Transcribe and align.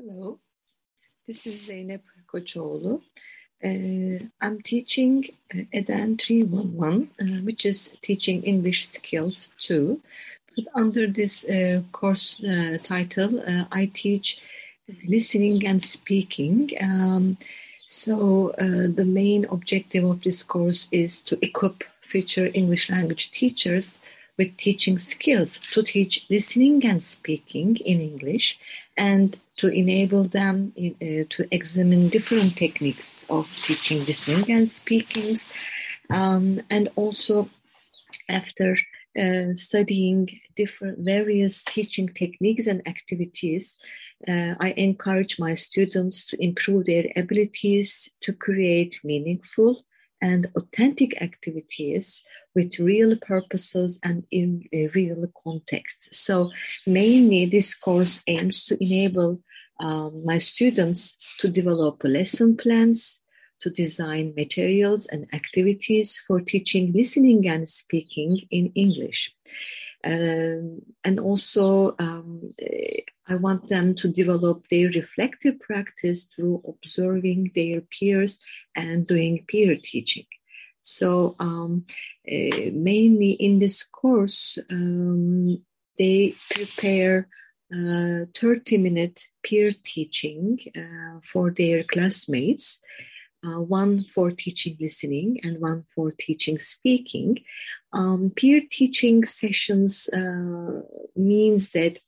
Hello, 0.00 0.38
this 1.26 1.44
is 1.48 1.68
Zeynep 1.68 2.02
Koçoğlu. 2.28 3.02
Uh, 3.64 4.24
I'm 4.40 4.62
teaching 4.62 5.24
uh, 5.52 5.62
EDEN 5.72 6.16
311, 6.16 7.10
uh, 7.20 7.42
which 7.42 7.66
is 7.66 7.96
teaching 8.00 8.44
English 8.44 8.86
skills 8.86 9.50
too. 9.58 10.00
But 10.54 10.66
under 10.76 11.08
this 11.08 11.44
uh, 11.46 11.82
course 11.90 12.40
uh, 12.44 12.78
title, 12.84 13.40
uh, 13.40 13.64
I 13.72 13.90
teach 13.92 14.40
listening 15.08 15.66
and 15.66 15.82
speaking. 15.82 16.70
Um, 16.80 17.36
so 17.86 18.54
the 18.56 19.04
main 19.04 19.46
objective 19.46 20.04
of 20.04 20.22
this 20.22 20.44
course 20.44 20.86
is 20.92 21.22
to 21.22 21.44
equip 21.44 21.82
future 22.02 22.50
English 22.54 22.88
language 22.88 23.32
teachers 23.32 23.98
with 24.38 24.56
teaching 24.56 24.98
skills 24.98 25.60
to 25.72 25.82
teach 25.82 26.24
listening 26.30 26.84
and 26.86 27.02
speaking 27.02 27.76
in 27.76 28.00
English 28.00 28.58
and 28.96 29.38
to 29.56 29.68
enable 29.68 30.24
them 30.24 30.72
in, 30.76 30.94
uh, 31.02 31.24
to 31.28 31.48
examine 31.50 32.08
different 32.08 32.56
techniques 32.56 33.26
of 33.28 33.54
teaching 33.62 34.04
listening 34.04 34.50
and 34.50 34.70
speaking. 34.70 35.36
Um, 36.10 36.62
and 36.70 36.88
also, 36.94 37.50
after 38.28 38.76
uh, 39.18 39.54
studying 39.54 40.28
different 40.56 41.00
various 41.00 41.64
teaching 41.64 42.08
techniques 42.08 42.66
and 42.66 42.86
activities, 42.86 43.76
uh, 44.26 44.54
I 44.60 44.74
encourage 44.76 45.38
my 45.38 45.54
students 45.54 46.24
to 46.26 46.42
improve 46.42 46.86
their 46.86 47.06
abilities 47.16 48.10
to 48.22 48.32
create 48.32 49.00
meaningful 49.04 49.84
and 50.20 50.48
authentic 50.56 51.20
activities 51.22 52.22
with 52.54 52.78
real 52.78 53.16
purposes 53.16 53.98
and 54.02 54.24
in 54.30 54.64
real 54.94 55.26
contexts. 55.44 56.18
So, 56.18 56.50
mainly, 56.86 57.46
this 57.46 57.74
course 57.74 58.22
aims 58.26 58.64
to 58.66 58.82
enable 58.82 59.40
um, 59.80 60.24
my 60.24 60.38
students 60.38 61.16
to 61.38 61.48
develop 61.48 62.02
lesson 62.02 62.56
plans, 62.56 63.20
to 63.60 63.70
design 63.70 64.34
materials 64.36 65.06
and 65.06 65.26
activities 65.32 66.20
for 66.26 66.40
teaching 66.40 66.92
listening 66.92 67.48
and 67.48 67.68
speaking 67.68 68.46
in 68.50 68.72
English. 68.74 69.34
Um, 70.04 70.82
and 71.04 71.18
also, 71.18 71.96
um, 71.98 72.52
I 73.28 73.34
want 73.34 73.68
them 73.68 73.94
to 73.96 74.08
develop 74.08 74.68
their 74.68 74.88
reflective 74.90 75.58
practice 75.60 76.24
through 76.24 76.62
observing 76.66 77.52
their 77.54 77.80
peers 77.80 78.38
and 78.76 79.06
doing 79.06 79.44
peer 79.48 79.76
teaching. 79.82 80.26
So, 80.80 81.34
um, 81.38 81.84
uh, 82.30 82.70
mainly 82.72 83.32
in 83.32 83.58
this 83.58 83.82
course, 83.82 84.58
um, 84.70 85.62
they 85.98 86.34
prepare 86.54 87.28
uh, 87.74 88.24
30 88.34 88.78
minute 88.78 89.26
peer 89.42 89.74
teaching 89.84 90.58
uh, 90.76 91.20
for 91.22 91.50
their 91.50 91.82
classmates. 91.84 92.80
Uh, 93.46 93.60
one 93.60 94.02
for 94.02 94.32
teaching 94.32 94.76
listening 94.80 95.38
and 95.44 95.60
one 95.60 95.84
for 95.94 96.10
teaching 96.18 96.58
speaking. 96.58 97.38
Um, 97.92 98.32
peer 98.34 98.60
teaching 98.68 99.24
sessions 99.24 100.08
uh, 100.08 100.82
means 101.14 101.70
that 101.70 102.00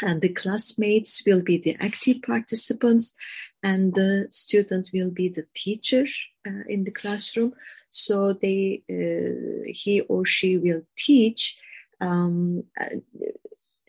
and 0.00 0.20
the 0.20 0.28
classmates 0.28 1.22
will 1.26 1.42
be 1.42 1.58
the 1.58 1.76
active 1.80 2.22
participants 2.22 3.14
and 3.62 3.94
the 3.94 4.26
student 4.30 4.88
will 4.92 5.10
be 5.10 5.28
the 5.28 5.44
teacher 5.54 6.06
uh, 6.46 6.62
in 6.68 6.84
the 6.84 6.90
classroom 6.90 7.52
so 7.90 8.32
they 8.32 8.82
uh, 8.90 9.64
he 9.66 10.00
or 10.02 10.24
she 10.24 10.58
will 10.58 10.82
teach 10.96 11.56
um, 12.00 12.62
a, 12.78 13.02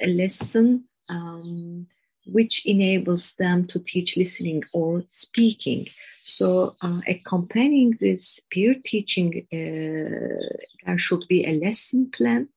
a, 0.00 0.06
lesson 0.06 0.84
um, 1.10 1.86
which 2.26 2.64
enables 2.64 3.34
them 3.34 3.66
to 3.66 3.78
teach 3.78 4.16
listening 4.16 4.62
or 4.72 5.04
speaking 5.08 5.86
so 6.28 6.76
uh, 6.82 7.00
accompanying 7.08 7.96
this 8.00 8.38
peer 8.50 8.74
teaching 8.84 9.46
uh, 9.50 10.36
there 10.84 10.98
should 10.98 11.24
be 11.26 11.46
a 11.46 11.58
lesson 11.58 12.10
plan. 12.10 12.48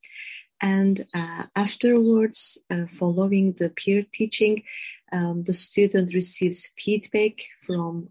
And 0.61 1.07
uh, 1.13 1.43
afterwards, 1.55 2.57
uh, 2.69 2.85
following 2.91 3.53
the 3.53 3.69
peer 3.69 4.05
teaching, 4.13 4.63
um, 5.11 5.43
the 5.43 5.53
student 5.53 6.13
receives 6.13 6.71
feedback 6.77 7.33
from 7.65 8.09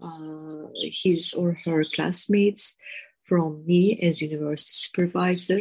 his 0.83 1.33
or 1.33 1.59
her 1.65 1.85
classmates, 1.95 2.77
from 3.23 3.65
me 3.67 4.01
as 4.03 4.21
university 4.21 4.73
supervisor, 4.73 5.61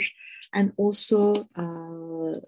and 0.54 0.74
also 0.78 1.48
uh, 1.56 2.40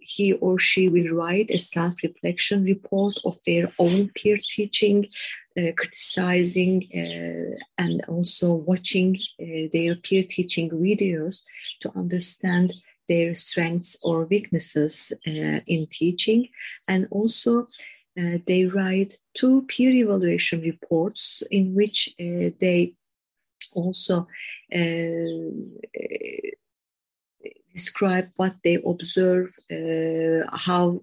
he 0.00 0.32
or 0.32 0.58
she 0.58 0.88
will 0.88 1.10
write 1.14 1.50
a 1.50 1.58
self-reflection 1.58 2.64
report 2.64 3.14
of 3.24 3.38
their 3.46 3.70
own 3.78 4.10
peer 4.16 4.38
teaching, 4.50 5.06
criticizing 5.76 6.88
uh, 6.92 7.56
and 7.78 8.04
also 8.08 8.54
watching 8.54 9.16
uh, 9.40 9.68
their 9.72 9.94
peer 9.96 10.24
teaching 10.24 10.70
videos 10.70 11.42
to 11.80 11.90
understand 11.96 12.72
their 13.08 13.34
strengths 13.34 13.96
or 14.02 14.24
weaknesses 14.24 15.12
uh, 15.26 15.60
in 15.66 15.86
teaching, 15.90 16.48
and 16.88 17.06
also 17.10 17.66
uh, 18.18 18.38
they 18.46 18.64
write 18.64 19.18
two 19.34 19.62
peer 19.62 19.90
evaluation 19.90 20.60
reports 20.62 21.42
in 21.50 21.74
which 21.74 22.08
uh, 22.18 22.50
they 22.60 22.94
also 23.72 24.26
describe 27.72 28.30
what 28.36 28.54
they 28.62 28.78
observe, 28.86 29.50
how 30.52 31.00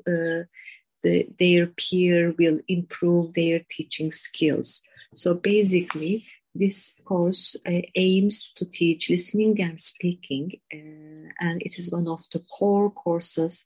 the, 1.03 1.28
their 1.39 1.67
peer 1.67 2.34
will 2.38 2.59
improve 2.67 3.34
their 3.34 3.62
teaching 3.69 4.12
skills. 4.12 4.81
So 5.13 5.34
basically, 5.34 6.25
this 6.53 6.94
course 7.06 7.56
uh, 7.66 7.81
aims 7.95 8.51
to 8.57 8.66
teach 8.66 9.09
listening 9.09 9.62
and 9.62 9.81
speaking, 9.81 10.51
uh, 10.73 11.31
and 11.39 11.62
it 11.62 11.78
is 11.79 11.91
one 11.91 12.07
of 12.07 12.23
the 12.34 12.39
core 12.39 12.91
courses 12.91 13.63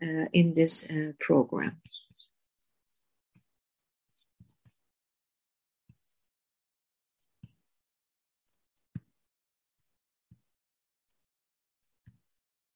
uh, 0.00 0.26
in 0.32 0.54
this 0.54 0.84
uh, 0.84 1.12
program. 1.18 1.80